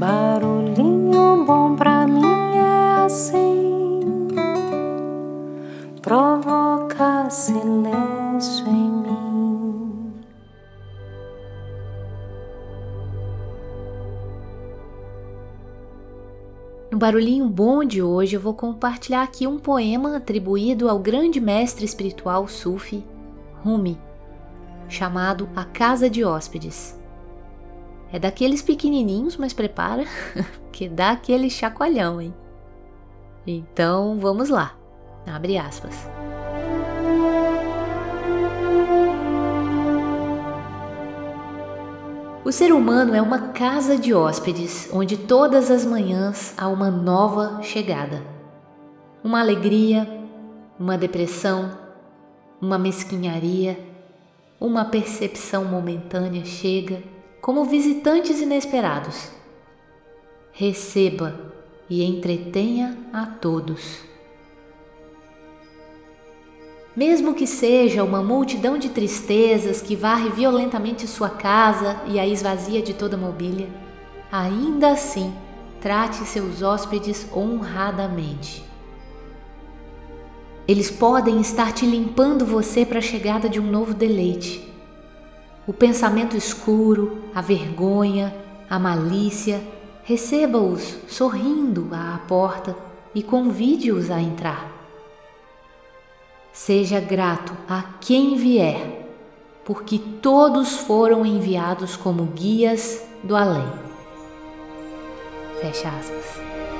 Barulhinho 0.00 1.44
bom 1.44 1.76
pra 1.76 2.06
mim 2.06 2.24
é 2.56 3.04
assim, 3.04 4.00
provoca 6.00 7.28
silêncio 7.28 8.66
em 8.66 8.90
mim. 8.90 10.14
No 16.90 16.96
Barulhinho 16.96 17.46
Bom 17.46 17.84
de 17.84 18.02
hoje 18.02 18.36
eu 18.36 18.40
vou 18.40 18.54
compartilhar 18.54 19.22
aqui 19.22 19.46
um 19.46 19.58
poema 19.58 20.16
atribuído 20.16 20.88
ao 20.88 20.98
grande 20.98 21.38
mestre 21.42 21.84
espiritual 21.84 22.48
Sufi, 22.48 23.04
Rumi, 23.62 24.00
chamado 24.88 25.46
A 25.54 25.66
Casa 25.66 26.08
de 26.08 26.24
Hóspedes. 26.24 26.98
É 28.12 28.18
daqueles 28.18 28.60
pequenininhos, 28.60 29.36
mas 29.36 29.52
prepara, 29.52 30.04
que 30.72 30.88
dá 30.88 31.12
aquele 31.12 31.48
chacoalhão, 31.48 32.20
hein? 32.20 32.34
Então 33.46 34.18
vamos 34.18 34.48
lá. 34.48 34.76
Abre 35.26 35.56
aspas. 35.56 36.08
O 42.44 42.50
ser 42.50 42.72
humano 42.72 43.14
é 43.14 43.22
uma 43.22 43.48
casa 43.48 43.96
de 43.96 44.12
hóspedes 44.12 44.88
onde 44.92 45.16
todas 45.16 45.70
as 45.70 45.84
manhãs 45.84 46.52
há 46.56 46.66
uma 46.66 46.90
nova 46.90 47.62
chegada. 47.62 48.22
Uma 49.22 49.40
alegria, 49.40 50.08
uma 50.78 50.98
depressão, 50.98 51.78
uma 52.60 52.78
mesquinharia, 52.78 53.78
uma 54.58 54.84
percepção 54.84 55.64
momentânea 55.64 56.44
chega 56.44 57.02
como 57.40 57.64
visitantes 57.64 58.40
inesperados. 58.40 59.30
Receba 60.52 61.52
e 61.88 62.04
entretenha 62.04 62.98
a 63.12 63.26
todos. 63.26 63.98
Mesmo 66.94 67.34
que 67.34 67.46
seja 67.46 68.04
uma 68.04 68.22
multidão 68.22 68.76
de 68.76 68.90
tristezas 68.90 69.80
que 69.80 69.96
varre 69.96 70.28
violentamente 70.30 71.06
sua 71.06 71.30
casa 71.30 72.00
e 72.06 72.18
a 72.18 72.26
esvazia 72.26 72.82
de 72.82 72.92
toda 72.92 73.16
mobília, 73.16 73.68
ainda 74.30 74.90
assim 74.90 75.32
trate 75.80 76.16
seus 76.24 76.62
hóspedes 76.62 77.26
honradamente. 77.32 78.64
Eles 80.68 80.90
podem 80.90 81.40
estar 81.40 81.72
te 81.72 81.86
limpando 81.86 82.44
você 82.44 82.84
para 82.84 82.98
a 82.98 83.02
chegada 83.02 83.48
de 83.48 83.58
um 83.58 83.70
novo 83.70 83.94
deleite 83.94 84.69
o 85.70 85.72
pensamento 85.72 86.36
escuro, 86.36 87.26
a 87.32 87.40
vergonha, 87.40 88.34
a 88.68 88.76
malícia, 88.76 89.62
receba-os 90.02 90.96
sorrindo 91.06 91.90
à 91.92 92.18
porta 92.26 92.74
e 93.14 93.22
convide-os 93.22 94.10
a 94.10 94.20
entrar. 94.20 94.68
Seja 96.52 96.98
grato 96.98 97.52
a 97.68 97.84
quem 98.00 98.34
vier, 98.34 99.14
porque 99.64 99.96
todos 100.20 100.76
foram 100.76 101.24
enviados 101.24 101.94
como 101.94 102.24
guias 102.24 103.04
do 103.22 103.36
além. 103.36 103.72
Fecha 105.60 105.88
aspas. 105.88 106.79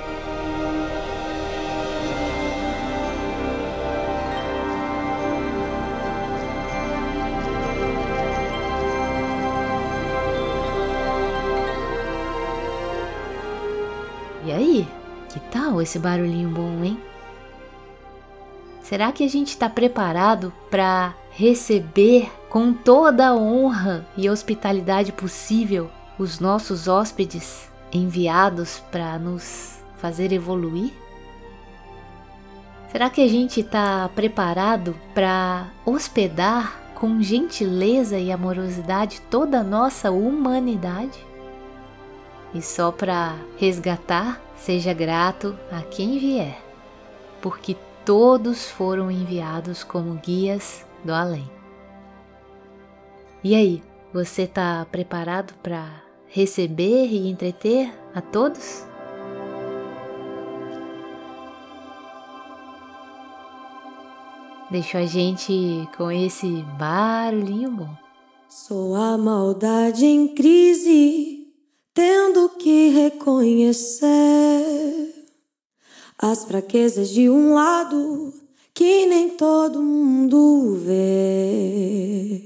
Aí, 14.60 14.88
que 15.28 15.40
tal 15.50 15.80
esse 15.80 15.98
barulhinho 15.98 16.50
bom, 16.50 16.84
hein? 16.84 17.00
Será 18.82 19.12
que 19.12 19.24
a 19.24 19.28
gente 19.28 19.48
está 19.48 19.68
preparado 19.68 20.52
para 20.70 21.14
receber 21.30 22.30
com 22.48 22.72
toda 22.72 23.28
a 23.28 23.34
honra 23.34 24.06
e 24.16 24.28
hospitalidade 24.28 25.12
possível 25.12 25.90
os 26.18 26.40
nossos 26.40 26.88
hóspedes 26.88 27.70
enviados 27.92 28.82
para 28.90 29.18
nos 29.18 29.78
fazer 29.96 30.32
evoluir? 30.32 30.92
Será 32.90 33.08
que 33.08 33.20
a 33.20 33.28
gente 33.28 33.60
está 33.60 34.08
preparado 34.08 34.96
para 35.14 35.68
hospedar 35.86 36.92
com 36.96 37.22
gentileza 37.22 38.18
e 38.18 38.32
amorosidade 38.32 39.20
toda 39.30 39.60
a 39.60 39.64
nossa 39.64 40.10
humanidade? 40.10 41.29
E 42.52 42.60
só 42.60 42.90
para 42.90 43.36
resgatar, 43.58 44.40
seja 44.56 44.92
grato 44.92 45.56
a 45.70 45.82
quem 45.82 46.18
vier, 46.18 46.60
porque 47.40 47.76
todos 48.04 48.68
foram 48.68 49.10
enviados 49.10 49.84
como 49.84 50.14
guias 50.14 50.84
do 51.04 51.12
além. 51.12 51.48
E 53.42 53.54
aí, 53.54 53.82
você 54.12 54.42
está 54.42 54.84
preparado 54.90 55.54
para 55.62 56.02
receber 56.26 57.06
e 57.06 57.30
entreter 57.30 57.92
a 58.14 58.20
todos? 58.20 58.84
Deixa 64.70 64.98
a 64.98 65.06
gente 65.06 65.88
com 65.96 66.10
esse 66.10 66.62
barulhinho 66.78 67.70
bom. 67.70 67.96
Sou 68.48 68.94
a 68.94 69.16
maldade 69.16 70.04
em 70.04 70.34
crise 70.34 71.39
tendo 72.00 72.48
que 72.48 72.88
reconhecer 72.88 74.08
as 76.18 76.46
fraquezas 76.46 77.10
de 77.10 77.28
um 77.28 77.52
lado 77.52 78.32
que 78.72 79.04
nem 79.04 79.28
todo 79.28 79.82
mundo 79.82 80.78
vê. 80.82 82.40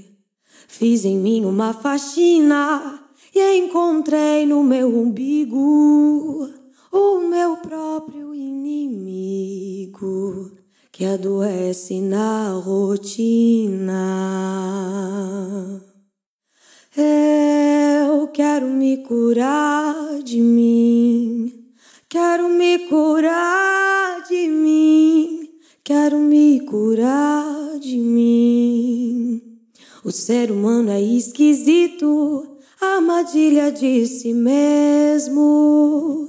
Fiz 0.66 1.04
em 1.04 1.16
mim 1.16 1.44
uma 1.44 1.72
faxina 1.72 3.00
e 3.32 3.58
encontrei 3.58 4.44
no 4.44 4.64
meu 4.64 4.88
umbigo 4.88 6.50
o 6.90 7.20
meu 7.20 7.58
próprio 7.58 8.34
inimigo 8.34 9.84
que 10.90 11.04
adoece 11.04 12.00
na 12.00 12.54
rotina. 12.54 13.94
Me 18.94 19.02
curar 19.02 20.22
de 20.22 20.40
mim, 20.40 21.52
quero 22.08 22.48
me 22.48 22.86
curar 22.88 24.22
de 24.28 24.46
mim, 24.48 25.50
quero 25.82 26.18
me 26.18 26.60
curar 26.60 27.80
de 27.80 27.96
mim. 27.96 29.42
O 30.04 30.12
ser 30.12 30.52
humano 30.52 30.92
é 30.92 31.02
esquisito, 31.02 32.58
armadilha 32.80 33.72
de 33.72 34.06
si 34.06 34.32
mesmo. 34.32 36.28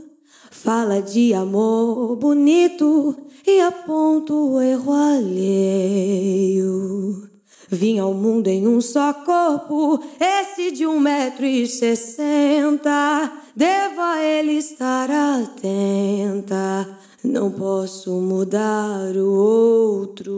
Fala 0.49 1.01
de 1.01 1.35
amor 1.35 2.15
bonito 2.15 3.15
e 3.45 3.59
aponta 3.59 4.33
o 4.33 4.59
erro 4.59 4.91
alheio. 4.91 6.15
Vim 7.75 7.99
ao 7.99 8.13
mundo 8.13 8.47
em 8.47 8.65
um 8.65 8.79
só 8.79 9.11
corpo, 9.13 9.99
esse 10.17 10.71
de 10.71 10.87
um 10.87 10.97
metro 10.97 11.45
e 11.45 11.67
sessenta. 11.67 13.29
Devo 13.53 13.99
a 13.99 14.23
ele 14.23 14.53
estar 14.53 15.09
atenta, 15.11 16.97
não 17.21 17.51
posso 17.51 18.11
mudar 18.13 19.13
o 19.17 19.29
outro. 20.07 20.31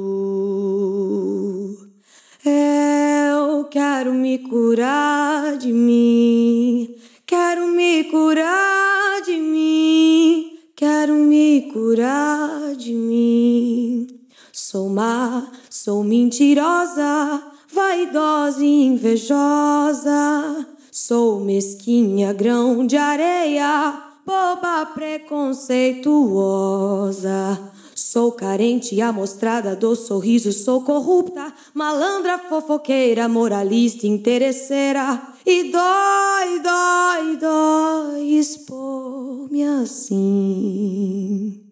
Eu 2.43 3.65
quero 3.65 4.15
me 4.15 4.39
curar 4.39 5.57
de 5.57 5.71
mim, 5.71 6.95
quero 7.25 7.67
me 7.67 8.03
curar 8.05 9.21
de 9.23 9.37
mim, 9.37 10.57
quero 10.75 11.13
me 11.13 11.69
curar 11.71 12.75
de 12.75 12.93
mim. 12.93 14.07
Sou 14.51 14.89
má, 14.89 15.51
sou 15.87 16.03
mentirosa, 16.03 17.41
vaidosa 17.71 18.61
e 18.61 18.87
invejosa. 18.87 20.67
Sou 20.91 21.39
mesquinha, 21.39 22.33
grão 22.33 22.85
de 22.85 22.97
areia, 22.97 23.97
boba 24.25 24.85
preconceituosa. 24.87 27.71
Sou 27.95 28.33
carente, 28.33 29.01
amostrada, 29.01 29.77
dou 29.77 29.95
sorriso, 29.95 30.51
sou 30.51 30.81
corrupta, 30.81 31.53
malandra, 31.73 32.37
fofoqueira, 32.37 33.29
moralista, 33.29 34.05
interesseira. 34.05 35.21
E 35.45 35.71
dói, 35.71 36.59
dói, 36.59 37.37
dói 37.37 38.37
expor-me 38.37 39.63
assim. 39.63 41.67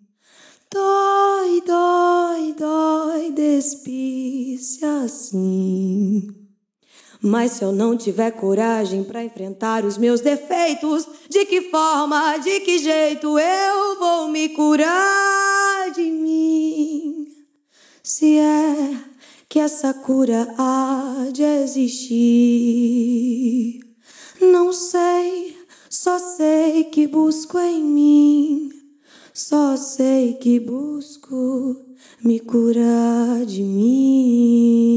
Dói, 0.76 1.62
dói, 1.66 2.54
dói, 2.58 3.32
despisse 4.66 4.84
assim. 4.84 6.34
Mas 7.22 7.52
se 7.54 7.64
eu 7.64 7.72
não 7.72 7.96
tiver 7.96 8.32
coragem 8.32 9.04
para 9.04 9.24
enfrentar 9.24 9.86
os 9.86 9.98
meus 9.98 10.22
defeitos, 10.22 11.08
de 11.30 11.46
que 11.46 11.70
forma, 11.70 12.38
de 12.38 12.60
que 12.62 12.80
jeito 12.80 13.40
eu 13.40 14.00
vou 14.00 14.28
me 14.28 14.50
curar 14.50 15.92
de 15.92 16.04
mim? 16.04 17.28
Se 18.04 18.38
é 18.38 18.98
que 19.48 19.60
essa 19.60 19.94
cura 19.94 20.54
há 20.58 21.28
de 21.32 21.44
existir, 21.44 22.60
não 24.42 24.74
sei, 24.74 25.58
só 25.90 26.20
sei 26.20 26.86
que 26.86 27.08
busco 27.08 27.58
em 27.58 27.82
mim, 27.82 28.75
só 29.38 29.76
sei 29.76 30.36
que 30.36 30.62
busco 30.62 31.76
me 32.24 32.40
curar 32.40 33.46
de 33.46 33.62
mim. 33.64 34.96